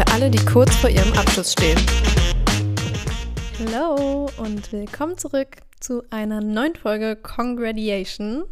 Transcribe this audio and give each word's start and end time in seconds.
Für 0.00 0.14
alle, 0.14 0.30
die 0.30 0.42
kurz 0.46 0.74
vor 0.76 0.88
ihrem 0.88 1.12
Abschluss 1.12 1.52
stehen. 1.52 1.78
Hallo 3.58 4.30
und 4.38 4.72
willkommen 4.72 5.18
zurück 5.18 5.58
zu 5.78 6.02
einer 6.08 6.40
neuen 6.40 6.74
Folge 6.74 7.16
Congratulation. 7.16 8.44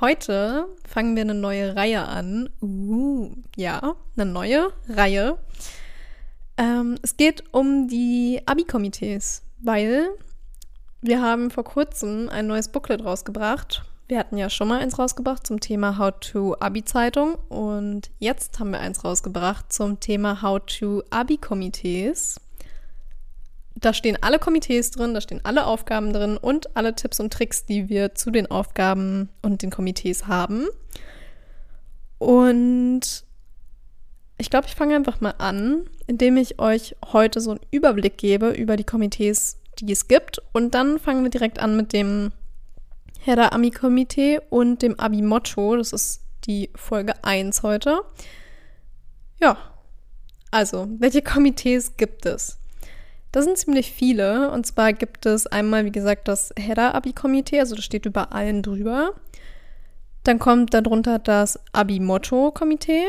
Heute 0.00 0.66
fangen 0.84 1.14
wir 1.14 1.22
eine 1.22 1.34
neue 1.34 1.76
Reihe 1.76 2.02
an. 2.02 2.50
Uh, 2.60 3.30
ja, 3.54 3.94
eine 4.16 4.26
neue 4.28 4.72
Reihe. 4.88 5.38
Ähm, 6.56 6.98
es 7.02 7.16
geht 7.16 7.44
um 7.52 7.86
die 7.86 8.42
Abi-Komitees, 8.44 9.42
weil 9.60 10.08
wir 11.02 11.22
haben 11.22 11.52
vor 11.52 11.62
kurzem 11.62 12.28
ein 12.30 12.48
neues 12.48 12.66
Booklet 12.66 13.04
rausgebracht 13.04 13.84
wir 14.08 14.18
hatten 14.18 14.38
ja 14.38 14.48
schon 14.48 14.68
mal 14.68 14.80
eins 14.80 14.98
rausgebracht 14.98 15.46
zum 15.46 15.60
Thema 15.60 15.98
How 15.98 16.14
to 16.18 16.56
Abi-Zeitung 16.58 17.34
und 17.50 18.10
jetzt 18.18 18.58
haben 18.58 18.70
wir 18.70 18.80
eins 18.80 19.04
rausgebracht 19.04 19.70
zum 19.70 20.00
Thema 20.00 20.40
How 20.40 20.60
to 20.64 21.02
Abi-Komitees. 21.10 22.40
Da 23.74 23.92
stehen 23.92 24.16
alle 24.22 24.38
Komitees 24.38 24.90
drin, 24.90 25.12
da 25.12 25.20
stehen 25.20 25.42
alle 25.44 25.66
Aufgaben 25.66 26.14
drin 26.14 26.38
und 26.38 26.74
alle 26.74 26.94
Tipps 26.94 27.20
und 27.20 27.32
Tricks, 27.32 27.66
die 27.66 27.90
wir 27.90 28.14
zu 28.14 28.30
den 28.30 28.50
Aufgaben 28.50 29.28
und 29.42 29.60
den 29.62 29.70
Komitees 29.70 30.26
haben. 30.26 30.66
Und 32.16 33.24
ich 34.38 34.50
glaube, 34.50 34.66
ich 34.68 34.74
fange 34.74 34.96
einfach 34.96 35.20
mal 35.20 35.34
an, 35.36 35.84
indem 36.06 36.38
ich 36.38 36.58
euch 36.58 36.96
heute 37.12 37.40
so 37.40 37.50
einen 37.50 37.60
Überblick 37.70 38.16
gebe 38.16 38.50
über 38.50 38.76
die 38.76 38.84
Komitees, 38.84 39.58
die 39.78 39.92
es 39.92 40.08
gibt. 40.08 40.40
Und 40.52 40.74
dann 40.74 40.98
fangen 40.98 41.22
wir 41.22 41.30
direkt 41.30 41.58
an 41.58 41.76
mit 41.76 41.92
dem 41.92 42.32
Herder 43.18 43.52
Ami-Komitee 43.52 44.40
und 44.50 44.82
dem 44.82 44.98
Abi-Motto. 44.98 45.76
Das 45.76 45.92
ist 45.92 46.22
die 46.46 46.70
Folge 46.74 47.12
1 47.24 47.62
heute. 47.62 48.00
Ja, 49.40 49.56
also, 50.50 50.88
welche 50.98 51.22
Komitees 51.22 51.96
gibt 51.96 52.26
es? 52.26 52.58
Das 53.32 53.44
sind 53.44 53.58
ziemlich 53.58 53.92
viele. 53.92 54.50
Und 54.50 54.66
zwar 54.66 54.92
gibt 54.92 55.26
es 55.26 55.46
einmal, 55.46 55.84
wie 55.84 55.92
gesagt, 55.92 56.28
das 56.28 56.50
Hedda-Abi-Komitee, 56.58 57.60
also 57.60 57.74
das 57.74 57.84
steht 57.84 58.06
über 58.06 58.32
allen 58.32 58.62
drüber. 58.62 59.12
Dann 60.24 60.38
kommt 60.38 60.74
darunter 60.74 61.18
das 61.18 61.58
Abi-Motto-Komitee, 61.72 63.04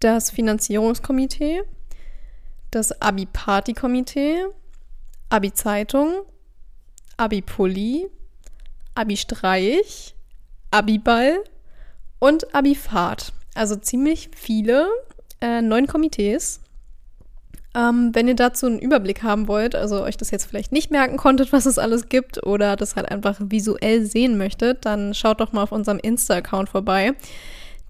das 0.00 0.30
Finanzierungskomitee, 0.30 1.62
das 2.70 3.00
Abi-Party-Komitee, 3.00 4.46
Abi-Zeitung, 5.28 6.22
Abi-Pulli, 7.16 8.08
Abi-Streich, 9.00 10.14
Abi-Ball 10.70 11.42
und 12.18 12.54
Abi-Fahrt. 12.54 13.32
Also 13.54 13.76
ziemlich 13.76 14.30
viele, 14.36 14.88
äh, 15.40 15.62
neun 15.62 15.86
Komitees. 15.86 16.60
Ähm, 17.74 18.10
wenn 18.12 18.28
ihr 18.28 18.34
dazu 18.34 18.66
einen 18.66 18.78
Überblick 18.78 19.22
haben 19.22 19.48
wollt, 19.48 19.74
also 19.74 20.02
euch 20.02 20.16
das 20.16 20.30
jetzt 20.30 20.44
vielleicht 20.46 20.72
nicht 20.72 20.90
merken 20.90 21.16
konntet, 21.16 21.52
was 21.52 21.66
es 21.66 21.78
alles 21.78 22.08
gibt 22.08 22.44
oder 22.44 22.76
das 22.76 22.96
halt 22.96 23.10
einfach 23.10 23.36
visuell 23.40 24.04
sehen 24.04 24.36
möchtet, 24.36 24.84
dann 24.84 25.14
schaut 25.14 25.40
doch 25.40 25.52
mal 25.52 25.62
auf 25.62 25.72
unserem 25.72 25.98
Insta-Account 25.98 26.68
vorbei. 26.68 27.14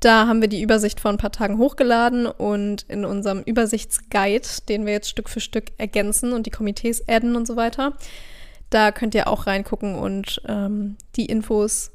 Da 0.01 0.27
haben 0.27 0.41
wir 0.41 0.49
die 0.49 0.63
Übersicht 0.63 1.01
vor 1.01 1.11
ein 1.11 1.19
paar 1.19 1.33
Tagen 1.33 1.59
hochgeladen 1.59 2.27
und 2.27 2.83
in 2.89 3.05
unserem 3.05 3.43
Übersichtsguide, 3.43 4.47
den 4.69 4.87
wir 4.87 4.93
jetzt 4.93 5.11
Stück 5.11 5.29
für 5.29 5.41
Stück 5.41 5.73
ergänzen 5.77 6.33
und 6.35 6.47
die 6.47 6.51
Komitees 6.51 7.07
adden 7.09 7.35
und 7.35 7.47
so 7.47 7.57
weiter, 7.57 7.95
da 8.71 8.93
könnt 8.93 9.15
ihr 9.15 9.29
auch 9.29 9.47
reingucken 9.47 9.97
und 9.97 10.41
ähm, 10.47 10.97
die 11.17 11.27
Infos 11.27 11.91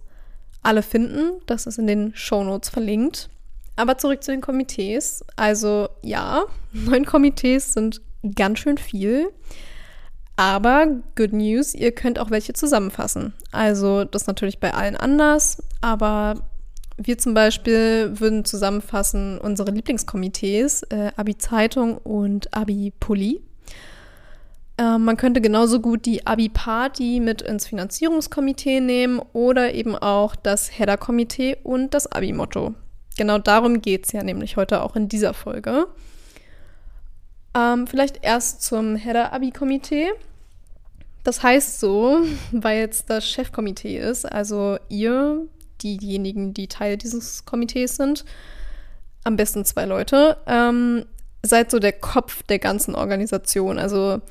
alle 0.62 0.84
finden. 0.84 1.42
Das 1.45 1.66
ist 1.66 1.78
in 1.78 1.88
den 1.88 2.14
Show 2.16 2.44
Notes 2.44 2.70
verlinkt. 2.70 3.30
Aber 3.76 3.98
zurück 3.98 4.23
zu 4.23 4.31
den 4.31 4.42
Komitees. 4.42 5.24
Also 5.35 5.90
ja, 6.02 6.44
neun 6.74 7.06
Komitees 7.06 7.74
sind 7.74 8.02
ganz 8.35 8.59
schön 8.59 8.78
viel. 8.78 9.30
Aber 10.38 10.88
good 11.16 11.31
news, 11.31 11.74
ihr 11.74 11.94
könnt 11.94 12.19
auch 12.19 12.30
welche 12.30 12.53
zusammenfassen. 12.53 13.34
Also 13.52 14.03
das 14.03 14.24
ist 14.24 14.28
natürlich 14.28 14.59
bei 14.59 14.74
allen 14.74 14.97
anders, 14.97 15.64
aber 15.80 16.35
wir 16.97 17.18
zum 17.18 17.34
Beispiel 17.34 18.19
würden 18.19 18.44
zusammenfassen 18.44 19.38
unsere 19.38 19.72
Lieblingskomitees, 19.72 20.84
äh, 20.84 21.12
Abi 21.16 21.38
Zeitung 21.38 21.97
und 21.97 22.53
Abi 22.53 22.91
Pulli. 23.00 23.41
Ähm, 24.78 25.06
man 25.06 25.16
könnte 25.16 25.40
genauso 25.40 25.80
gut 25.80 26.06
die 26.06 26.28
Abi-Party 26.28 27.22
mit 27.22 27.41
ins 27.41 27.68
Finanzierungskomitee 27.68 28.81
nehmen 28.81 29.22
oder 29.31 29.74
eben 29.74 29.96
auch 29.96 30.36
das 30.36 30.78
Header-Komitee 30.78 31.58
und 31.63 31.94
das 31.94 32.12
Abi-Motto. 32.12 32.74
Genau 33.18 33.38
darum 33.38 33.81
geht 33.81 34.06
es 34.06 34.12
ja 34.12 34.24
nämlich 34.24 34.58
heute 34.58 34.81
auch 34.81 34.97
in 34.97 35.08
dieser 35.08 35.34
Folge. 35.34 35.88
Ähm, 37.56 37.88
vielleicht 37.88 38.24
erst 38.24 38.64
zum 38.64 38.97
Header-Abi-Komitee. 38.97 40.09
Das 41.24 41.41
heißt 41.41 41.80
so, 41.80 42.19
weil 42.52 42.90
es 42.90 43.06
das 43.06 43.25
Chefkomitee 43.25 43.97
ist, 43.97 44.25
also 44.25 44.78
ihr, 44.90 45.47
diejenigen, 45.81 46.53
die 46.53 46.68
Teil 46.68 46.97
dieses 46.97 47.46
Komitees 47.46 47.96
sind, 47.96 48.25
am 49.24 49.38
besten 49.38 49.64
zwei 49.64 49.85
Leute, 49.85 50.38
ähm, 50.47 51.06
seid 51.44 51.72
so 51.72 51.80
der 51.80 51.94
Kopf 51.94 52.44
der 52.44 52.59
ganzen 52.59 52.94
Organisation. 52.94 53.80
Also 53.80 54.22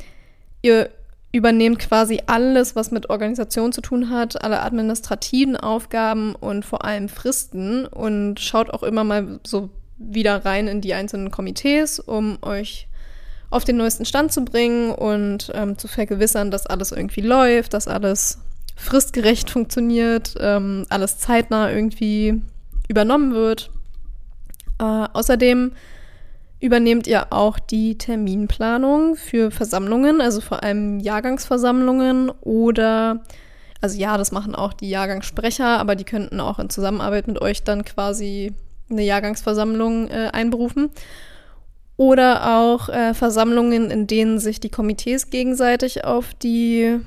Ihr 0.65 0.89
übernehmt 1.31 1.79
quasi 1.79 2.23
alles, 2.25 2.75
was 2.75 2.91
mit 2.91 3.11
Organisation 3.11 3.71
zu 3.71 3.83
tun 3.83 4.09
hat, 4.09 4.43
alle 4.43 4.63
administrativen 4.63 5.59
Aufgaben 5.59 6.35
und 6.35 6.65
vor 6.65 6.87
allem 6.87 7.11
Fristen 7.11 7.85
und 7.85 8.41
schaut 8.41 8.71
auch 8.71 8.83
immer 8.83 9.05
mal 9.05 9.41
so 9.47 9.69
wieder 9.99 10.43
rein 10.47 10.67
in 10.67 10.81
die 10.81 10.95
einzelnen 10.95 11.31
Komitees, 11.31 12.01
um 12.01 12.39
euch 12.41 12.89
auf 13.51 13.65
den 13.65 13.77
neuesten 13.77 14.07
Stand 14.07 14.33
zu 14.33 14.43
bringen 14.43 14.91
und 14.91 15.53
ähm, 15.55 15.77
zu 15.77 15.87
vergewissern, 15.87 16.51
dass 16.51 16.67
alles 16.67 16.93
irgendwie 16.93 17.21
läuft, 17.21 17.75
dass 17.75 17.87
alles 17.87 18.39
fristgerecht 18.75 19.51
funktioniert, 19.51 20.35
ähm, 20.41 20.87
alles 20.89 21.19
zeitnah 21.19 21.71
irgendwie 21.71 22.41
übernommen 22.89 23.35
wird. 23.35 23.69
Äh, 24.79 25.09
außerdem 25.13 25.73
übernehmt 26.65 27.07
ihr 27.07 27.31
auch 27.31 27.59
die 27.59 27.99
Terminplanung 27.99 29.17
für 29.17 29.51
Versammlungen, 29.51 30.23
also 30.23 30.41
vor 30.41 30.63
allem 30.63 30.99
Jahrgangsversammlungen 30.99 32.31
oder, 32.41 33.23
also 33.83 33.99
ja, 33.99 34.17
das 34.17 34.33
machen 34.33 34.55
auch 34.55 34.73
die 34.73 34.89
Jahrgangssprecher, 34.89 35.79
aber 35.79 35.95
die 35.95 36.05
könnten 36.05 36.41
auch 36.41 36.59
in 36.59 36.71
Zusammenarbeit 36.71 37.29
mit 37.29 37.43
euch 37.43 37.65
dann 37.65 37.85
quasi 37.85 38.55
eine 38.89 39.03
Jahrgangsversammlung 39.03 40.09
äh, 40.09 40.31
einberufen. 40.33 40.89
Oder 41.99 42.57
auch 42.59 42.89
äh, 42.89 43.13
Versammlungen, 43.13 43.91
in 43.91 44.07
denen 44.07 44.39
sich 44.39 44.59
die 44.59 44.71
Komitees 44.71 45.29
gegenseitig 45.29 46.05
auf 46.05 46.33
die 46.33 46.99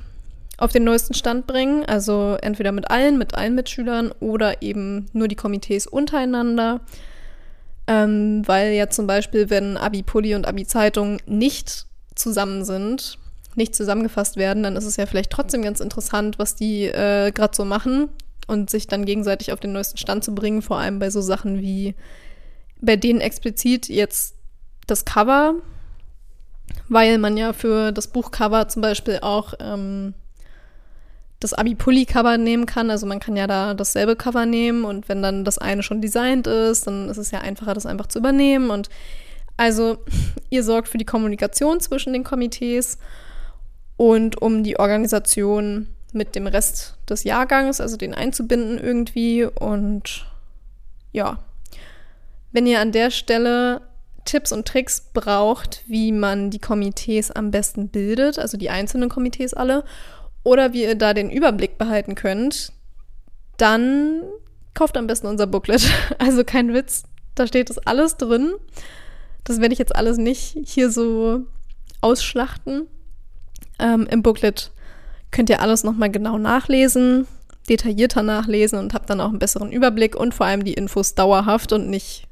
auf 0.56 0.72
den 0.72 0.84
neuesten 0.84 1.14
Stand 1.14 1.46
bringen, 1.46 1.84
also 1.84 2.36
entweder 2.40 2.72
mit 2.72 2.90
allen, 2.90 3.18
mit 3.18 3.34
allen 3.34 3.54
Mitschülern 3.54 4.12
oder 4.20 4.62
eben 4.62 5.06
nur 5.12 5.28
die 5.28 5.36
Komitees 5.36 5.86
untereinander. 5.86 6.80
Ähm, 7.88 8.42
weil 8.46 8.74
ja 8.74 8.90
zum 8.90 9.06
Beispiel, 9.06 9.48
wenn 9.48 9.78
Abi-Pulli 9.78 10.34
und 10.34 10.46
Abi-Zeitung 10.46 11.18
nicht 11.26 11.86
zusammen 12.14 12.64
sind, 12.64 13.18
nicht 13.54 13.74
zusammengefasst 13.74 14.36
werden, 14.36 14.62
dann 14.62 14.76
ist 14.76 14.84
es 14.84 14.96
ja 14.96 15.06
vielleicht 15.06 15.30
trotzdem 15.30 15.62
ganz 15.62 15.80
interessant, 15.80 16.38
was 16.38 16.54
die 16.54 16.84
äh, 16.84 17.32
gerade 17.32 17.56
so 17.56 17.64
machen 17.64 18.10
und 18.46 18.68
sich 18.68 18.86
dann 18.86 19.06
gegenseitig 19.06 19.52
auf 19.52 19.60
den 19.60 19.72
neuesten 19.72 19.96
Stand 19.96 20.22
zu 20.22 20.34
bringen, 20.34 20.60
vor 20.60 20.78
allem 20.78 20.98
bei 20.98 21.08
so 21.10 21.22
Sachen 21.22 21.60
wie 21.60 21.94
bei 22.80 22.96
denen 22.96 23.20
explizit 23.20 23.88
jetzt 23.88 24.36
das 24.86 25.04
Cover, 25.04 25.54
weil 26.88 27.18
man 27.18 27.36
ja 27.36 27.52
für 27.52 27.90
das 27.90 28.08
Buchcover 28.08 28.68
zum 28.68 28.82
Beispiel 28.82 29.18
auch 29.22 29.54
ähm, 29.60 30.14
das 31.40 31.54
Abi-Pulli-Cover 31.54 32.36
nehmen 32.38 32.66
kann. 32.66 32.90
Also 32.90 33.06
man 33.06 33.20
kann 33.20 33.36
ja 33.36 33.46
da 33.46 33.74
dasselbe 33.74 34.16
Cover 34.16 34.46
nehmen 34.46 34.84
und 34.84 35.08
wenn 35.08 35.22
dann 35.22 35.44
das 35.44 35.58
eine 35.58 35.82
schon 35.82 36.00
designt 36.00 36.46
ist, 36.46 36.86
dann 36.86 37.08
ist 37.08 37.18
es 37.18 37.30
ja 37.30 37.40
einfacher, 37.40 37.74
das 37.74 37.86
einfach 37.86 38.06
zu 38.06 38.18
übernehmen. 38.18 38.70
Und 38.70 38.88
also 39.56 39.98
ihr 40.50 40.64
sorgt 40.64 40.88
für 40.88 40.98
die 40.98 41.04
Kommunikation 41.04 41.80
zwischen 41.80 42.12
den 42.12 42.24
Komitees 42.24 42.98
und 43.96 44.40
um 44.40 44.64
die 44.64 44.78
Organisation 44.78 45.88
mit 46.12 46.34
dem 46.34 46.46
Rest 46.46 46.96
des 47.08 47.24
Jahrgangs, 47.24 47.80
also 47.80 47.96
den 47.96 48.14
einzubinden 48.14 48.78
irgendwie. 48.78 49.44
Und 49.44 50.26
ja, 51.12 51.38
wenn 52.52 52.66
ihr 52.66 52.80
an 52.80 52.92
der 52.92 53.10
Stelle 53.10 53.82
Tipps 54.24 54.52
und 54.52 54.66
Tricks 54.66 55.08
braucht, 55.12 55.84
wie 55.86 56.12
man 56.12 56.50
die 56.50 56.58
Komitees 56.58 57.30
am 57.30 57.50
besten 57.50 57.88
bildet, 57.88 58.38
also 58.38 58.58
die 58.58 58.70
einzelnen 58.70 59.08
Komitees 59.08 59.54
alle, 59.54 59.84
oder 60.48 60.72
wie 60.72 60.82
ihr 60.82 60.94
da 60.94 61.14
den 61.14 61.30
Überblick 61.30 61.76
behalten 61.76 62.14
könnt, 62.14 62.72
dann 63.58 64.22
kauft 64.74 64.96
am 64.96 65.06
besten 65.06 65.26
unser 65.26 65.46
Booklet. 65.46 65.88
Also 66.18 66.42
kein 66.42 66.72
Witz, 66.72 67.04
da 67.34 67.46
steht 67.46 67.70
das 67.70 67.78
alles 67.78 68.16
drin. 68.16 68.54
Das 69.44 69.60
werde 69.60 69.72
ich 69.72 69.78
jetzt 69.78 69.94
alles 69.94 70.16
nicht 70.16 70.56
hier 70.64 70.90
so 70.90 71.42
ausschlachten. 72.00 72.86
Ähm, 73.78 74.06
Im 74.10 74.22
Booklet 74.22 74.70
könnt 75.30 75.50
ihr 75.50 75.60
alles 75.60 75.84
nochmal 75.84 76.10
genau 76.10 76.38
nachlesen, 76.38 77.26
detaillierter 77.68 78.22
nachlesen 78.22 78.78
und 78.78 78.94
habt 78.94 79.10
dann 79.10 79.20
auch 79.20 79.28
einen 79.28 79.38
besseren 79.38 79.70
Überblick 79.70 80.16
und 80.16 80.34
vor 80.34 80.46
allem 80.46 80.64
die 80.64 80.74
Infos 80.74 81.14
dauerhaft 81.14 81.72
und 81.72 81.88
nicht 81.88 82.26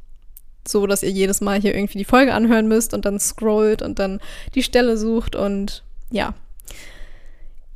so, 0.67 0.87
dass 0.87 1.03
ihr 1.03 1.11
jedes 1.11 1.41
Mal 1.41 1.61
hier 1.61 1.75
irgendwie 1.75 1.99
die 1.99 2.05
Folge 2.05 2.35
anhören 2.35 2.67
müsst 2.67 2.95
und 2.95 3.05
dann 3.05 3.21
scrollt 3.21 3.83
und 3.83 3.99
dann 3.99 4.21
die 4.55 4.63
Stelle 4.63 4.97
sucht 4.97 5.37
und 5.37 5.85
ja. 6.11 6.35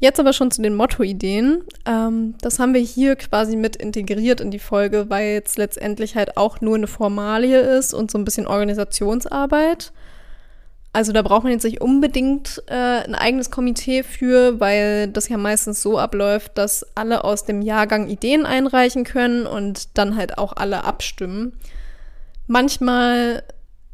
Jetzt 0.00 0.18
aber 0.18 0.32
schon 0.32 0.50
zu 0.50 0.62
den 0.62 0.74
Motto-Ideen. 0.74 1.62
Ähm, 1.84 2.34
das 2.40 2.58
haben 2.58 2.72
wir 2.72 2.80
hier 2.80 3.16
quasi 3.16 3.54
mit 3.54 3.76
integriert 3.76 4.40
in 4.40 4.50
die 4.50 4.58
Folge, 4.58 5.10
weil 5.10 5.42
es 5.44 5.58
letztendlich 5.58 6.16
halt 6.16 6.38
auch 6.38 6.62
nur 6.62 6.74
eine 6.74 6.86
Formalie 6.86 7.60
ist 7.60 7.92
und 7.92 8.10
so 8.10 8.16
ein 8.16 8.24
bisschen 8.24 8.46
Organisationsarbeit. 8.46 9.92
Also 10.94 11.12
da 11.12 11.20
braucht 11.20 11.44
man 11.44 11.52
jetzt 11.52 11.64
nicht 11.64 11.82
unbedingt 11.82 12.62
äh, 12.66 12.74
ein 12.74 13.14
eigenes 13.14 13.50
Komitee 13.50 14.02
für, 14.02 14.58
weil 14.58 15.06
das 15.08 15.28
ja 15.28 15.36
meistens 15.36 15.82
so 15.82 15.98
abläuft, 15.98 16.56
dass 16.56 16.84
alle 16.96 17.22
aus 17.22 17.44
dem 17.44 17.60
Jahrgang 17.60 18.08
Ideen 18.08 18.46
einreichen 18.46 19.04
können 19.04 19.46
und 19.46 19.98
dann 19.98 20.16
halt 20.16 20.38
auch 20.38 20.54
alle 20.56 20.84
abstimmen. 20.84 21.52
Manchmal 22.46 23.44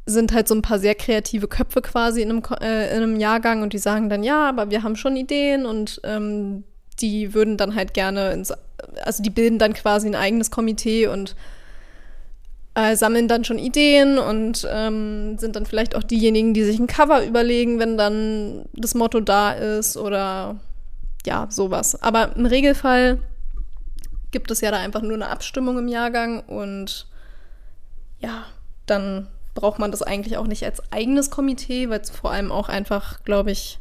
sind 0.06 0.32
halt 0.32 0.46
so 0.46 0.54
ein 0.54 0.62
paar 0.62 0.78
sehr 0.78 0.94
kreative 0.94 1.48
Köpfe 1.48 1.82
quasi 1.82 2.22
in 2.22 2.30
einem, 2.30 2.42
äh, 2.60 2.96
in 2.96 3.02
einem 3.02 3.16
Jahrgang 3.16 3.62
und 3.62 3.72
die 3.72 3.78
sagen 3.78 4.08
dann, 4.08 4.22
ja, 4.22 4.48
aber 4.48 4.70
wir 4.70 4.84
haben 4.84 4.96
schon 4.96 5.16
Ideen 5.16 5.66
und 5.66 6.00
ähm, 6.04 6.62
die 7.00 7.34
würden 7.34 7.56
dann 7.56 7.74
halt 7.74 7.92
gerne 7.92 8.32
ins, 8.32 8.52
also 9.04 9.22
die 9.22 9.30
bilden 9.30 9.58
dann 9.58 9.74
quasi 9.74 10.06
ein 10.06 10.14
eigenes 10.14 10.52
Komitee 10.52 11.08
und 11.08 11.34
äh, 12.74 12.94
sammeln 12.94 13.26
dann 13.26 13.42
schon 13.42 13.58
Ideen 13.58 14.18
und 14.18 14.66
ähm, 14.70 15.38
sind 15.38 15.56
dann 15.56 15.66
vielleicht 15.66 15.96
auch 15.96 16.04
diejenigen, 16.04 16.54
die 16.54 16.62
sich 16.62 16.78
ein 16.78 16.86
Cover 16.86 17.24
überlegen, 17.24 17.78
wenn 17.80 17.98
dann 17.98 18.66
das 18.74 18.94
Motto 18.94 19.20
da 19.20 19.52
ist 19.52 19.96
oder 19.96 20.60
ja, 21.26 21.48
sowas. 21.50 22.00
Aber 22.00 22.36
im 22.36 22.46
Regelfall 22.46 23.18
gibt 24.30 24.50
es 24.50 24.60
ja 24.60 24.70
da 24.70 24.78
einfach 24.78 25.02
nur 25.02 25.14
eine 25.14 25.28
Abstimmung 25.28 25.78
im 25.78 25.88
Jahrgang 25.88 26.40
und 26.40 27.06
ja, 28.20 28.44
dann 28.86 29.26
braucht 29.56 29.80
man 29.80 29.90
das 29.90 30.02
eigentlich 30.02 30.36
auch 30.36 30.46
nicht 30.46 30.64
als 30.64 30.80
eigenes 30.92 31.30
Komitee, 31.30 31.90
weil 31.90 32.00
es 32.00 32.10
vor 32.10 32.30
allem 32.30 32.52
auch 32.52 32.68
einfach, 32.68 33.24
glaube 33.24 33.50
ich, 33.50 33.80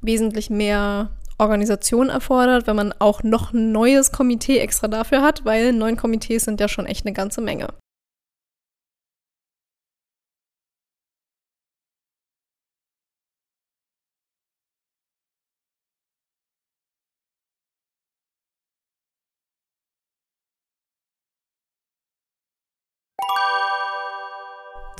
wesentlich 0.00 0.50
mehr 0.50 1.10
Organisation 1.38 2.08
erfordert, 2.08 2.68
wenn 2.68 2.76
man 2.76 2.94
auch 3.00 3.24
noch 3.24 3.52
ein 3.52 3.72
neues 3.72 4.12
Komitee 4.12 4.58
extra 4.58 4.86
dafür 4.86 5.22
hat, 5.22 5.44
weil 5.44 5.72
neun 5.72 5.96
Komitees 5.96 6.44
sind 6.44 6.60
ja 6.60 6.68
schon 6.68 6.86
echt 6.86 7.04
eine 7.04 7.12
ganze 7.12 7.40
Menge. 7.40 7.68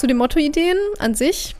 Zu 0.02 0.08
den 0.08 0.16
Motto-Ideen 0.16 0.76
an 0.98 1.14
sich, 1.14 1.54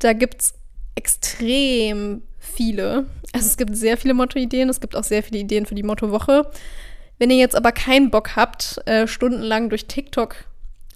da 0.00 0.14
gibt 0.14 0.40
es 0.40 0.54
extrem 0.94 2.22
viele. 2.38 3.04
Also 3.34 3.46
es 3.46 3.58
gibt 3.58 3.76
sehr 3.76 3.98
viele 3.98 4.14
Motto-Ideen, 4.14 4.70
es 4.70 4.80
gibt 4.80 4.96
auch 4.96 5.04
sehr 5.04 5.22
viele 5.22 5.40
Ideen 5.40 5.66
für 5.66 5.74
die 5.74 5.82
Motto-Woche. 5.82 6.50
Wenn 7.18 7.28
ihr 7.28 7.36
jetzt 7.36 7.54
aber 7.54 7.72
keinen 7.72 8.10
Bock 8.10 8.36
habt, 8.36 8.80
äh, 8.86 9.06
stundenlang 9.06 9.68
durch 9.68 9.84
TikTok 9.84 10.46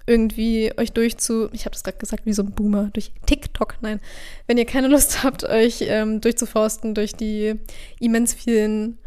irgendwie 0.07 0.71
euch 0.75 0.93
durchzu, 0.93 1.47
ich 1.51 1.65
habe 1.65 1.73
das 1.73 1.83
gerade 1.83 1.99
gesagt 1.99 2.25
wie 2.25 2.33
so 2.33 2.41
ein 2.41 2.53
Boomer, 2.53 2.89
durch 2.91 3.11
TikTok, 3.27 3.75
nein, 3.81 3.99
wenn 4.47 4.57
ihr 4.57 4.65
keine 4.65 4.87
Lust 4.87 5.23
habt, 5.23 5.43
euch 5.43 5.81
ähm, 5.81 6.21
durchzuforsten 6.21 6.95
durch 6.95 7.13
die 7.13 7.53
immens 7.99 8.33
vielen 8.33 8.97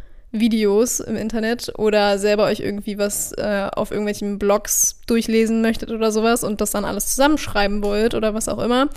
Videos 0.41 1.01
im 1.01 1.17
Internet 1.17 1.73
oder 1.79 2.19
selber 2.19 2.45
euch 2.45 2.61
irgendwie 2.61 2.99
was 2.99 3.33
äh, 3.33 3.69
auf 3.73 3.91
irgendwelchen 3.91 4.39
Blogs 4.39 5.01
durchlesen 5.07 5.63
möchtet 5.63 5.91
oder 5.91 6.13
sowas 6.13 6.45
und 6.45 6.61
das 6.61 6.71
dann 6.71 6.85
alles 6.85 7.09
zusammenschreiben 7.09 7.83
wollt 7.83 8.15
oder 8.15 8.35
was 8.35 8.49
auch 8.49 8.59
immer, 8.59 8.89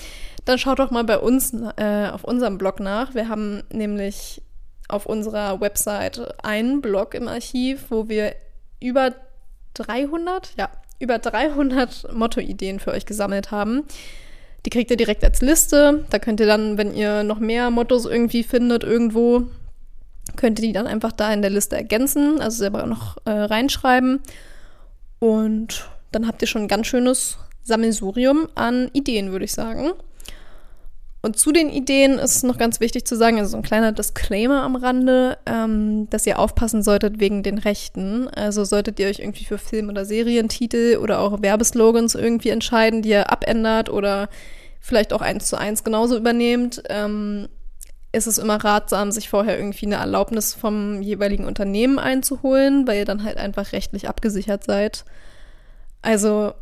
dann 0.45 0.57
schaut 0.57 0.79
doch 0.79 0.91
mal 0.91 1.03
bei 1.03 1.17
uns 1.17 1.53
äh, 1.77 2.07
auf 2.09 2.23
unserem 2.23 2.57
Blog 2.57 2.79
nach. 2.79 3.13
Wir 3.13 3.29
haben 3.29 3.63
nämlich 3.71 4.41
auf 4.87 5.05
unserer 5.05 5.61
Website 5.61 6.43
einen 6.43 6.81
Blog 6.81 7.13
im 7.13 7.27
Archiv, 7.27 7.85
wo 7.89 8.09
wir 8.09 8.33
über 8.81 9.13
300, 9.75 10.53
ja, 10.57 10.69
über 10.99 11.19
300 11.19 12.13
Motto-Ideen 12.13 12.79
für 12.79 12.91
euch 12.91 13.05
gesammelt 13.05 13.51
haben. 13.51 13.85
Die 14.65 14.69
kriegt 14.69 14.91
ihr 14.91 14.97
direkt 14.97 15.23
als 15.23 15.41
Liste. 15.41 16.05
Da 16.09 16.19
könnt 16.19 16.39
ihr 16.39 16.47
dann, 16.47 16.77
wenn 16.77 16.93
ihr 16.93 17.23
noch 17.23 17.39
mehr 17.39 17.69
Mottos 17.69 18.05
irgendwie 18.05 18.43
findet, 18.43 18.83
irgendwo, 18.83 19.43
könnt 20.39 20.57
ihr 20.59 20.67
die 20.67 20.73
dann 20.73 20.87
einfach 20.87 21.11
da 21.11 21.31
in 21.33 21.41
der 21.41 21.51
Liste 21.51 21.75
ergänzen, 21.75 22.39
also 22.39 22.57
selber 22.57 22.85
noch 22.85 23.17
äh, 23.25 23.31
reinschreiben. 23.31 24.21
Und 25.19 25.89
dann 26.13 26.25
habt 26.25 26.41
ihr 26.41 26.47
schon 26.47 26.63
ein 26.63 26.67
ganz 26.69 26.87
schönes 26.87 27.37
Sammelsurium 27.63 28.47
an 28.55 28.89
Ideen, 28.93 29.31
würde 29.31 29.45
ich 29.45 29.51
sagen. 29.51 29.91
Und 31.21 31.37
zu 31.37 31.51
den 31.51 31.69
Ideen 31.69 32.17
ist 32.17 32.43
noch 32.43 32.57
ganz 32.57 32.79
wichtig 32.79 33.05
zu 33.05 33.17
sagen, 33.17 33.37
also 33.37 33.51
so 33.51 33.57
ein 33.57 33.63
kleiner 33.63 33.91
Disclaimer 33.91 34.63
am 34.63 34.77
Rande, 34.77 35.37
ähm, 35.45 36.09
dass 36.09 36.25
ihr 36.25 36.39
aufpassen 36.39 36.83
solltet 36.83 37.19
wegen 37.19 37.43
den 37.43 37.57
Rechten. 37.57 38.29
Also 38.29 38.63
solltet 38.63 38.97
ihr 39.01 39.07
euch 39.07 39.19
irgendwie 39.19 39.43
für 39.43 39.57
Film- 39.57 39.89
oder 39.89 40.05
Serientitel 40.05 40.97
oder 41.03 41.19
auch 41.19 41.41
Werbeslogans 41.41 42.15
irgendwie 42.15 42.49
entscheiden, 42.49 43.01
die 43.01 43.09
ihr 43.09 43.29
abändert 43.29 43.89
oder 43.89 44.29
vielleicht 44.79 45.11
auch 45.11 45.21
eins 45.21 45.47
zu 45.47 45.57
eins 45.57 45.83
genauso 45.83 46.15
übernehmt, 46.15 46.81
ähm, 46.87 47.49
ist 48.11 48.27
es 48.27 48.37
immer 48.37 48.63
ratsam, 48.63 49.11
sich 49.11 49.29
vorher 49.29 49.57
irgendwie 49.57 49.85
eine 49.85 49.95
Erlaubnis 49.95 50.53
vom 50.53 51.01
jeweiligen 51.01 51.45
Unternehmen 51.45 51.99
einzuholen, 51.99 52.87
weil 52.87 52.99
ihr 52.99 53.05
dann 53.05 53.23
halt 53.23 53.37
einfach 53.37 53.71
rechtlich 53.71 54.09
abgesichert 54.09 54.63
seid. 54.63 55.05
Also, 56.01 56.53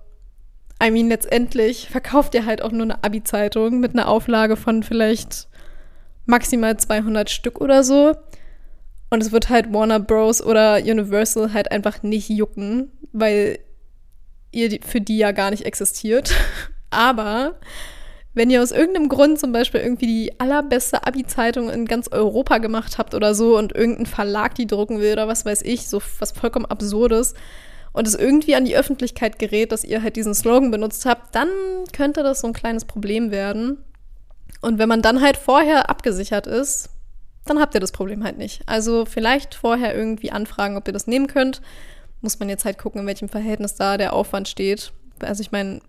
I 0.84 0.92
mean, 0.92 1.08
letztendlich 1.08 1.90
verkauft 1.90 2.36
ihr 2.36 2.46
halt 2.46 2.62
auch 2.62 2.72
nur 2.72 2.84
eine 2.84 3.04
Abi-Zeitung 3.04 3.80
mit 3.80 3.94
einer 3.94 4.10
Auflage 4.10 4.58
von 4.58 4.84
vielleicht 4.84 5.48
maximal 6.26 6.78
200 6.78 7.30
Stück 7.30 7.62
oder 7.62 7.84
so. 7.84 8.16
Und 9.10 9.24
es 9.24 9.32
wird 9.32 9.50
halt 9.50 9.72
Warner 9.74 10.02
Bros. 10.02 10.44
oder 10.44 10.76
Universal 10.78 11.54
halt 11.54 11.72
einfach 11.72 12.04
nicht 12.04 12.30
jucken, 12.30 12.92
weil 13.14 13.60
ihr 14.52 14.80
für 14.86 15.00
die 15.00 15.18
ja 15.18 15.32
gar 15.32 15.52
nicht 15.52 15.66
existiert. 15.66 16.34
Aber 16.90 17.56
wenn 18.34 18.50
ihr 18.50 18.62
aus 18.62 18.72
irgendeinem 18.72 19.10
Grund 19.10 19.40
zum 19.40 19.52
Beispiel 19.52 19.82
irgendwie 19.82 20.08
die 20.08 20.40
allerbeste 20.40 21.06
Abi-Zeitung 21.06 21.70
in 21.70 21.86
ganz 21.86 22.08
Europa 22.08 22.60
gemacht 22.60 22.98
habt 22.98 23.16
oder 23.16 23.34
so 23.34 23.58
und 23.58 23.74
irgendein 23.74 24.06
Verlag 24.06 24.56
die 24.56 24.68
drucken 24.68 25.00
will 25.00 25.14
oder 25.14 25.28
was 25.28 25.46
weiß 25.46 25.64
ich, 25.64 25.88
so 25.88 26.02
was 26.20 26.32
vollkommen 26.32 26.66
Absurdes 26.66 27.34
und 27.98 28.08
es 28.08 28.14
irgendwie 28.14 28.56
an 28.56 28.66
die 28.66 28.78
Öffentlichkeit 28.78 29.40
gerät, 29.40 29.72
dass 29.72 29.84
ihr 29.84 30.04
halt 30.04 30.16
diesen 30.18 30.36
Slogan 30.36 30.70
benutzt 30.70 31.08
habt, 31.08 31.34
dann 31.34 31.50
könnte 31.94 32.22
das 32.22 32.42
so 32.42 32.48
ein 32.48 32.54
kleines 32.54 32.86
Problem 32.86 33.32
werden. 33.32 33.84
Und 34.62 34.78
wenn 34.78 34.88
man 34.88 35.02
dann 35.02 35.20
halt 35.20 35.36
vorher 35.36 35.90
abgesichert 35.90 36.46
ist, 36.46 36.90
dann 37.46 37.60
habt 37.60 37.74
ihr 37.74 37.80
das 37.80 37.92
Problem 37.92 38.24
halt 38.24 38.38
nicht. 38.38 38.62
Also 38.68 39.06
vielleicht 39.06 39.56
vorher 39.56 39.96
irgendwie 39.96 40.32
anfragen, 40.32 40.78
ob 40.78 40.88
ihr 40.88 40.94
das 40.94 41.08
nehmen 41.08 41.26
könnt. 41.26 41.62
Muss 42.22 42.40
man 42.40 42.50
jetzt 42.50 42.66
halt 42.66 42.78
gucken, 42.78 43.02
in 43.02 43.08
welchem 43.08 43.30
Verhältnis 43.30 43.74
da 43.74 43.98
der 43.98 44.14
Aufwand 44.14 44.48
steht. 44.48 44.92
Also 45.22 45.42
ich 45.42 45.52
meine, 45.52 45.82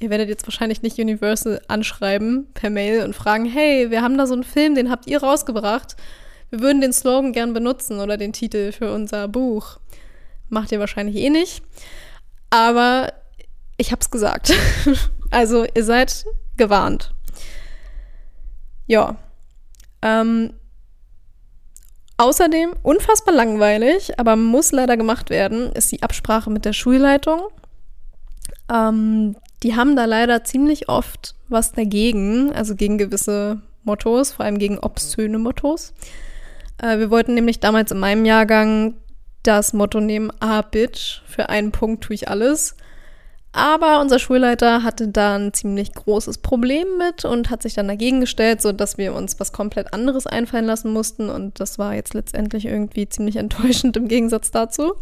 Ihr 0.00 0.10
werdet 0.10 0.28
jetzt 0.28 0.46
wahrscheinlich 0.46 0.82
nicht 0.82 0.98
Universal 0.98 1.60
anschreiben 1.66 2.46
per 2.54 2.70
Mail 2.70 3.02
und 3.02 3.16
fragen, 3.16 3.46
hey, 3.46 3.90
wir 3.90 4.02
haben 4.02 4.16
da 4.16 4.26
so 4.26 4.34
einen 4.34 4.44
Film, 4.44 4.74
den 4.74 4.90
habt 4.90 5.08
ihr 5.08 5.20
rausgebracht. 5.22 5.96
Wir 6.50 6.60
würden 6.60 6.80
den 6.80 6.92
Slogan 6.92 7.32
gern 7.32 7.52
benutzen 7.52 7.98
oder 7.98 8.16
den 8.16 8.32
Titel 8.32 8.72
für 8.72 8.92
unser 8.92 9.26
Buch. 9.26 9.78
Macht 10.48 10.70
ihr 10.72 10.78
wahrscheinlich 10.80 11.16
eh 11.16 11.30
nicht. 11.30 11.62
Aber 12.50 13.12
ich 13.76 13.92
hab's 13.92 14.10
gesagt. 14.10 14.52
also 15.30 15.66
ihr 15.74 15.84
seid 15.84 16.24
gewarnt. 16.56 17.12
Ja. 18.86 19.16
Ähm, 20.00 20.54
außerdem, 22.16 22.74
unfassbar 22.82 23.34
langweilig, 23.34 24.18
aber 24.18 24.36
muss 24.36 24.70
leider 24.70 24.96
gemacht 24.96 25.28
werden, 25.28 25.72
ist 25.72 25.90
die 25.90 26.02
Absprache 26.02 26.50
mit 26.50 26.64
der 26.64 26.72
Schulleitung. 26.72 27.48
Ähm, 28.72 29.36
die 29.62 29.76
haben 29.76 29.96
da 29.96 30.04
leider 30.04 30.44
ziemlich 30.44 30.88
oft 30.88 31.34
was 31.48 31.72
dagegen, 31.72 32.52
also 32.52 32.74
gegen 32.74 32.98
gewisse 32.98 33.60
Mottos, 33.84 34.32
vor 34.32 34.44
allem 34.44 34.58
gegen 34.58 34.78
obszöne 34.78 35.38
Mottos. 35.38 35.92
Äh, 36.80 36.98
wir 36.98 37.10
wollten 37.10 37.34
nämlich 37.34 37.60
damals 37.60 37.90
in 37.90 37.98
meinem 37.98 38.24
Jahrgang 38.24 38.94
das 39.42 39.72
Motto 39.72 40.00
nehmen, 40.00 40.30
ah, 40.40 40.62
Bitch, 40.62 41.22
für 41.26 41.48
einen 41.48 41.72
Punkt 41.72 42.04
tue 42.04 42.14
ich 42.14 42.28
alles. 42.28 42.76
Aber 43.52 44.00
unser 44.00 44.18
Schulleiter 44.18 44.82
hatte 44.82 45.08
da 45.08 45.36
ein 45.36 45.54
ziemlich 45.54 45.94
großes 45.94 46.38
Problem 46.38 46.86
mit 46.98 47.24
und 47.24 47.50
hat 47.50 47.62
sich 47.62 47.74
dann 47.74 47.88
dagegen 47.88 48.20
gestellt, 48.20 48.60
sodass 48.60 48.98
wir 48.98 49.14
uns 49.14 49.40
was 49.40 49.52
komplett 49.52 49.94
anderes 49.94 50.26
einfallen 50.26 50.66
lassen 50.66 50.92
mussten. 50.92 51.30
Und 51.30 51.58
das 51.58 51.78
war 51.78 51.94
jetzt 51.94 52.14
letztendlich 52.14 52.66
irgendwie 52.66 53.08
ziemlich 53.08 53.36
enttäuschend 53.36 53.96
im 53.96 54.06
Gegensatz 54.06 54.50
dazu. 54.50 54.94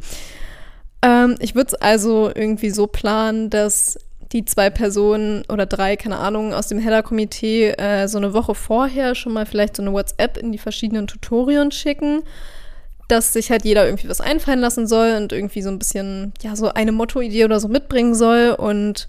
Ähm, 1.03 1.35
ich 1.41 1.55
würde 1.55 1.69
es 1.69 1.75
also 1.75 2.31
irgendwie 2.35 2.71
so 2.71 2.87
planen, 2.87 3.51
dass 3.51 3.99
die 4.33 4.45
zwei 4.45 4.71
Personen 4.71 5.45
oder 5.49 5.67
drei, 5.67 5.97
keine 5.97 6.19
Ahnung, 6.19 6.53
aus 6.53 6.69
dem 6.69 6.79
Header-Komitee 6.79 7.71
äh, 7.71 8.09
so 8.09 8.19
eine 8.19 8.35
Woche 8.35 8.55
vorher 8.55 9.15
schon 9.15 9.33
mal 9.33 9.47
vielleicht 9.47 9.77
so 9.77 9.83
eine 9.83 9.93
WhatsApp 9.93 10.37
in 10.37 10.53
die 10.53 10.59
verschiedenen 10.59 11.07
Tutorien 11.07 11.71
schicken, 11.71 12.23
dass 13.09 13.33
sich 13.33 13.51
halt 13.51 13.65
jeder 13.65 13.87
irgendwie 13.87 14.09
was 14.09 14.21
einfallen 14.21 14.61
lassen 14.61 14.87
soll 14.87 15.15
und 15.17 15.33
irgendwie 15.33 15.63
so 15.63 15.71
ein 15.71 15.79
bisschen, 15.79 16.33
ja, 16.43 16.57
so 16.57 16.69
eine 16.69 16.93
Motto-Idee 16.93 17.45
oder 17.45 17.61
so 17.61 17.69
mitbringen 17.69 18.15
soll 18.15 18.57
und 18.59 19.09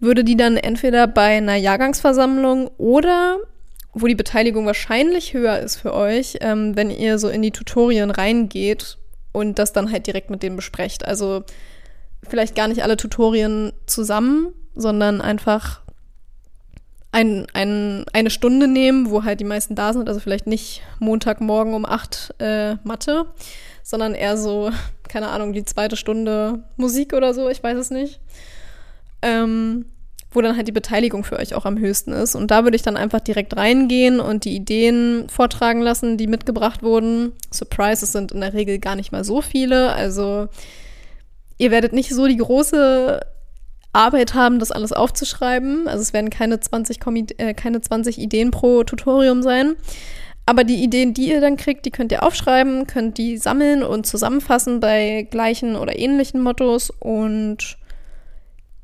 würde 0.00 0.24
die 0.24 0.36
dann 0.36 0.56
entweder 0.56 1.06
bei 1.06 1.36
einer 1.36 1.56
Jahrgangsversammlung 1.56 2.70
oder 2.78 3.38
wo 3.92 4.06
die 4.06 4.14
Beteiligung 4.14 4.66
wahrscheinlich 4.66 5.34
höher 5.34 5.58
ist 5.58 5.76
für 5.76 5.94
euch, 5.94 6.38
ähm, 6.40 6.76
wenn 6.76 6.90
ihr 6.90 7.18
so 7.18 7.28
in 7.28 7.42
die 7.42 7.50
Tutorien 7.50 8.10
reingeht 8.10 8.98
und 9.32 9.58
das 9.58 9.72
dann 9.72 9.90
halt 9.90 10.06
direkt 10.06 10.30
mit 10.30 10.42
denen 10.42 10.56
besprecht. 10.56 11.04
Also 11.04 11.44
vielleicht 12.22 12.54
gar 12.54 12.68
nicht 12.68 12.82
alle 12.82 12.96
Tutorien 12.96 13.72
zusammen, 13.86 14.48
sondern 14.74 15.20
einfach 15.20 15.80
ein, 17.10 17.46
ein, 17.54 18.04
eine 18.12 18.30
Stunde 18.30 18.68
nehmen, 18.68 19.10
wo 19.10 19.24
halt 19.24 19.40
die 19.40 19.44
meisten 19.44 19.74
da 19.74 19.92
sind. 19.92 20.08
Also 20.08 20.20
vielleicht 20.20 20.46
nicht 20.46 20.82
Montagmorgen 20.98 21.74
um 21.74 21.86
acht 21.86 22.34
äh, 22.38 22.74
Mathe, 22.84 23.26
sondern 23.82 24.14
eher 24.14 24.36
so, 24.36 24.70
keine 25.08 25.28
Ahnung, 25.28 25.52
die 25.52 25.64
zweite 25.64 25.96
Stunde 25.96 26.64
Musik 26.76 27.12
oder 27.12 27.34
so, 27.34 27.48
ich 27.48 27.62
weiß 27.62 27.78
es 27.78 27.90
nicht. 27.90 28.20
Ähm, 29.22 29.86
wo 30.30 30.42
dann 30.42 30.56
halt 30.56 30.68
die 30.68 30.72
Beteiligung 30.72 31.24
für 31.24 31.38
euch 31.38 31.54
auch 31.54 31.64
am 31.64 31.78
höchsten 31.78 32.12
ist. 32.12 32.34
Und 32.34 32.50
da 32.50 32.64
würde 32.64 32.76
ich 32.76 32.82
dann 32.82 32.98
einfach 32.98 33.20
direkt 33.20 33.56
reingehen 33.56 34.20
und 34.20 34.44
die 34.44 34.54
Ideen 34.54 35.26
vortragen 35.30 35.80
lassen, 35.80 36.18
die 36.18 36.26
mitgebracht 36.26 36.82
wurden. 36.82 37.32
Surprises 37.50 38.12
sind 38.12 38.32
in 38.32 38.42
der 38.42 38.52
Regel 38.52 38.78
gar 38.78 38.94
nicht 38.94 39.10
mal 39.10 39.24
so 39.24 39.40
viele. 39.40 39.92
Also 39.92 40.48
ihr 41.58 41.70
werdet 41.70 41.92
nicht 41.92 42.10
so 42.10 42.26
die 42.26 42.36
große 42.36 43.20
Arbeit 43.92 44.34
haben, 44.34 44.58
das 44.58 44.70
alles 44.70 44.92
aufzuschreiben. 44.92 45.88
Also 45.88 46.02
es 46.02 46.12
werden 46.12 46.30
keine 46.30 46.60
20, 46.60 46.98
äh, 47.38 47.54
keine 47.54 47.80
20 47.80 48.18
Ideen 48.18 48.50
pro 48.50 48.84
Tutorium 48.84 49.42
sein. 49.42 49.76
Aber 50.46 50.64
die 50.64 50.82
Ideen, 50.82 51.12
die 51.12 51.28
ihr 51.28 51.40
dann 51.42 51.56
kriegt, 51.56 51.84
die 51.84 51.90
könnt 51.90 52.12
ihr 52.12 52.22
aufschreiben, 52.22 52.86
könnt 52.86 53.18
die 53.18 53.36
sammeln 53.36 53.82
und 53.82 54.06
zusammenfassen 54.06 54.80
bei 54.80 55.26
gleichen 55.30 55.76
oder 55.76 55.98
ähnlichen 55.98 56.40
Mottos. 56.40 56.90
Und 56.90 57.76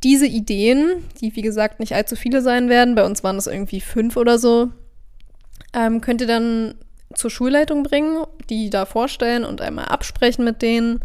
diese 0.02 0.26
Ideen, 0.26 1.04
die 1.20 1.34
wie 1.36 1.42
gesagt 1.42 1.80
nicht 1.80 1.94
allzu 1.94 2.16
viele 2.16 2.42
sein 2.42 2.68
werden, 2.68 2.94
bei 2.94 3.06
uns 3.06 3.24
waren 3.24 3.36
es 3.36 3.46
irgendwie 3.46 3.80
fünf 3.80 4.16
oder 4.16 4.38
so, 4.38 4.72
ähm, 5.72 6.02
könnt 6.02 6.20
ihr 6.20 6.26
dann 6.26 6.74
zur 7.14 7.30
Schulleitung 7.30 7.82
bringen, 7.82 8.24
die 8.50 8.68
da 8.68 8.84
vorstellen 8.84 9.44
und 9.44 9.60
einmal 9.60 9.86
absprechen 9.86 10.44
mit 10.44 10.60
denen 10.60 11.00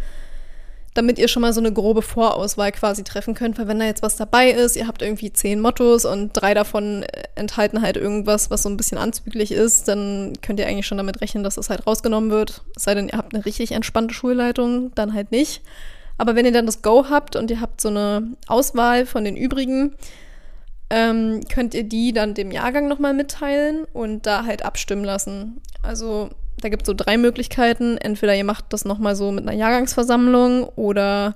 damit 1.00 1.18
ihr 1.18 1.30
schon 1.30 1.42
mal 1.42 1.54
so 1.54 1.62
eine 1.62 1.72
grobe 1.72 2.02
Vorauswahl 2.02 2.74
quasi 2.74 3.06
treffen 3.06 3.34
könnt, 3.34 3.58
weil 3.58 3.70
wenn 3.70 3.80
da 3.80 3.86
jetzt 3.86 4.04
was 4.04 4.18
dabei 4.18 4.52
ist, 4.52 4.76
ihr 4.76 4.86
habt 4.86 5.02
irgendwie 5.02 5.32
zehn 5.32 5.62
Mottos 5.62 6.04
und 6.04 6.34
drei 6.34 6.54
davon 6.54 7.04
äh, 7.04 7.24
enthalten 7.36 7.82
halt 7.82 7.96
irgendwas, 7.96 8.52
was 8.52 8.64
so 8.64 8.70
ein 8.70 8.76
bisschen 8.76 8.98
anzüglich 8.98 9.54
ist, 9.54 9.88
dann 9.88 10.34
könnt 10.42 10.60
ihr 10.60 10.68
eigentlich 10.68 10.88
schon 10.88 10.98
damit 10.98 11.22
rechnen, 11.22 11.44
dass 11.44 11.56
das 11.56 11.70
halt 11.70 11.88
rausgenommen 11.88 12.32
wird. 12.32 12.64
Es 12.76 12.84
sei 12.84 12.96
denn, 12.96 13.08
ihr 13.08 13.18
habt 13.18 13.34
eine 13.34 13.46
richtig 13.46 13.72
entspannte 13.72 14.14
Schulleitung, 14.14 14.92
dann 14.96 15.14
halt 15.14 15.32
nicht. 15.32 15.62
Aber 16.18 16.36
wenn 16.36 16.46
ihr 16.46 16.52
dann 16.52 16.66
das 16.66 16.82
Go 16.82 17.06
habt 17.10 17.38
und 17.38 17.50
ihr 17.50 17.62
habt 17.62 17.80
so 17.80 17.88
eine 17.88 18.36
Auswahl 18.48 19.06
von 19.06 19.24
den 19.24 19.38
übrigen, 19.38 19.96
ähm, 20.90 21.40
könnt 21.50 21.74
ihr 21.74 21.84
die 21.84 22.12
dann 22.12 22.34
dem 22.34 22.52
Jahrgang 22.52 22.90
nochmal 22.90 23.14
mitteilen 23.14 23.86
und 23.94 24.26
da 24.26 24.44
halt 24.44 24.66
abstimmen 24.66 25.06
lassen. 25.06 25.62
Also 25.82 26.30
da 26.62 26.70
gibt 26.70 26.84
es 26.84 26.88
so 26.88 26.94
drei 26.94 27.18
Möglichkeiten. 27.18 27.98
Entweder 27.98 28.36
ihr 28.36 28.44
macht 28.44 28.66
das 28.70 28.86
nochmal 28.86 29.16
so 29.16 29.32
mit 29.32 29.48
einer 29.48 29.58
Jahrgangsversammlung 29.58 30.66
oder 30.76 31.36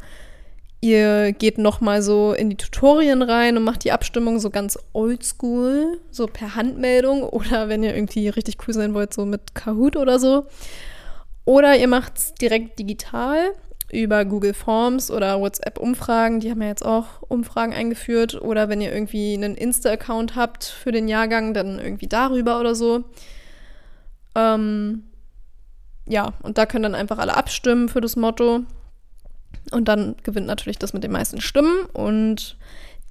ihr 0.81 1.31
geht 1.31 1.57
nochmal 1.57 2.01
so 2.01 2.33
in 2.33 2.49
die 2.49 2.57
Tutorien 2.57 3.21
rein 3.21 3.55
und 3.55 3.63
macht 3.63 3.85
die 3.85 3.91
Abstimmung 3.91 4.39
so 4.39 4.49
ganz 4.49 4.77
oldschool, 4.91 5.99
so 6.11 6.27
per 6.27 6.55
Handmeldung 6.55 7.23
oder 7.29 7.69
wenn 7.69 7.83
ihr 7.83 7.95
irgendwie 7.95 8.27
richtig 8.29 8.57
cool 8.67 8.73
sein 8.73 8.93
wollt, 8.93 9.13
so 9.13 9.25
mit 9.25 9.55
Kahoot 9.55 9.95
oder 9.95 10.19
so. 10.19 10.45
Oder 11.45 11.77
ihr 11.77 11.87
macht 11.87 12.17
es 12.17 12.33
direkt 12.35 12.79
digital 12.79 13.53
über 13.93 14.25
Google 14.25 14.53
Forms 14.53 15.11
oder 15.11 15.39
WhatsApp-Umfragen. 15.39 16.39
Die 16.39 16.49
haben 16.49 16.61
ja 16.61 16.69
jetzt 16.69 16.85
auch 16.85 17.21
Umfragen 17.21 17.73
eingeführt. 17.73 18.41
Oder 18.41 18.67
wenn 18.67 18.81
ihr 18.81 18.91
irgendwie 18.91 19.33
einen 19.35 19.55
Insta-Account 19.55 20.35
habt 20.35 20.63
für 20.63 20.91
den 20.91 21.07
Jahrgang, 21.07 21.53
dann 21.53 21.79
irgendwie 21.79 22.07
darüber 22.07 22.59
oder 22.59 22.75
so. 22.75 23.03
Ähm, 24.35 25.03
ja, 26.05 26.33
und 26.41 26.57
da 26.57 26.65
können 26.65 26.83
dann 26.83 26.95
einfach 26.95 27.17
alle 27.17 27.35
abstimmen 27.35 27.89
für 27.89 28.01
das 28.01 28.15
Motto. 28.15 28.61
Und 29.71 29.87
dann 29.87 30.15
gewinnt 30.23 30.47
natürlich 30.47 30.77
das 30.77 30.93
mit 30.93 31.03
den 31.03 31.11
meisten 31.11 31.41
Stimmen. 31.41 31.85
Und 31.93 32.57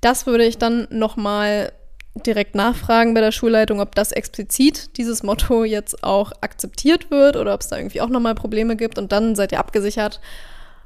das 0.01 0.27
würde 0.27 0.45
ich 0.45 0.59
dann 0.59 0.87
nochmal 0.91 1.73
direkt 2.15 2.55
nachfragen 2.55 3.15
bei 3.15 3.21
der 3.21 3.33
Schulleitung, 3.33 3.81
ob 3.81 3.95
das 3.95 4.13
explizit 4.13 4.99
dieses 4.99 5.23
Motto 5.23 5.65
jetzt 5.65 6.05
auch 6.05 6.33
akzeptiert 6.43 7.11
wird 7.11 7.37
oder 7.37 7.55
ob 7.55 7.63
es 7.63 7.69
da 7.69 7.79
irgendwie 7.79 8.03
auch 8.03 8.11
nochmal 8.11 8.35
Probleme 8.35 8.77
gibt. 8.77 8.99
Und 8.99 9.13
dann 9.13 9.35
seid 9.35 9.53
ihr 9.53 9.59
abgesichert, 9.59 10.21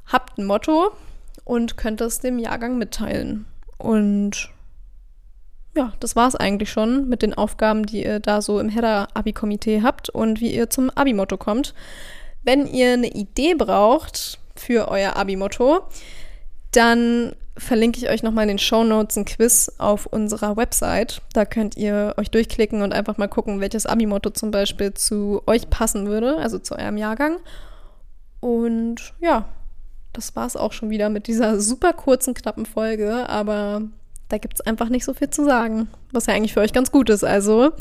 habt 0.05 0.37
ein 0.37 0.45
Motto 0.45 0.91
und 1.43 1.75
könnt 1.75 1.99
es 1.99 2.19
dem 2.19 2.39
Jahrgang 2.39 2.77
mitteilen. 2.77 3.45
Und 3.77 4.49
ja, 5.77 5.93
das 5.99 6.15
war 6.15 6.27
es 6.27 6.35
eigentlich 6.35 6.71
schon 6.71 7.07
mit 7.07 7.21
den 7.21 7.35
Aufgaben, 7.35 7.85
die 7.85 8.03
ihr 8.03 8.19
da 8.19 8.41
so 8.41 8.59
im 8.59 8.69
Header-Abi-Komitee 8.69 9.81
habt 9.83 10.09
und 10.09 10.41
wie 10.41 10.53
ihr 10.53 10.69
zum 10.69 10.89
Abi-Motto 10.89 11.37
kommt. 11.37 11.73
Wenn 12.43 12.65
ihr 12.65 12.93
eine 12.93 13.09
Idee 13.09 13.53
braucht 13.53 14.39
für 14.55 14.87
euer 14.89 15.15
Abi-Motto, 15.15 15.81
dann 16.71 17.35
verlinke 17.55 17.99
ich 17.99 18.09
euch 18.09 18.23
nochmal 18.23 18.43
in 18.43 18.49
den 18.49 18.59
Show 18.59 18.83
Notes 18.83 19.17
ein 19.17 19.25
Quiz 19.25 19.71
auf 19.77 20.07
unserer 20.07 20.57
Website. 20.57 21.21
Da 21.33 21.45
könnt 21.45 21.77
ihr 21.77 22.15
euch 22.17 22.31
durchklicken 22.31 22.81
und 22.81 22.93
einfach 22.93 23.17
mal 23.17 23.27
gucken, 23.27 23.59
welches 23.59 23.85
Abi-Motto 23.85 24.31
zum 24.31 24.51
Beispiel 24.51 24.93
zu 24.93 25.41
euch 25.45 25.69
passen 25.69 26.07
würde, 26.07 26.37
also 26.37 26.59
zu 26.59 26.75
eurem 26.75 26.97
Jahrgang. 26.97 27.37
Und 28.39 29.13
ja, 29.19 29.45
das 30.13 30.35
war 30.35 30.47
es 30.47 30.55
auch 30.55 30.71
schon 30.71 30.89
wieder 30.89 31.09
mit 31.09 31.27
dieser 31.27 31.59
super 31.59 31.93
kurzen, 31.93 32.33
knappen 32.33 32.65
Folge, 32.65 33.29
aber 33.29 33.83
da 34.29 34.37
gibt 34.37 34.55
es 34.55 34.61
einfach 34.61 34.89
nicht 34.89 35.05
so 35.05 35.13
viel 35.13 35.29
zu 35.29 35.45
sagen, 35.45 35.87
was 36.11 36.25
ja 36.25 36.33
eigentlich 36.33 36.53
für 36.53 36.61
euch 36.61 36.73
ganz 36.73 36.91
gut 36.91 37.09
ist. 37.09 37.23
Also, 37.23 37.71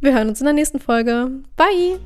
wir 0.00 0.14
hören 0.14 0.28
uns 0.28 0.40
in 0.40 0.46
der 0.46 0.54
nächsten 0.54 0.80
Folge. 0.80 1.30
Bye! 1.56 2.00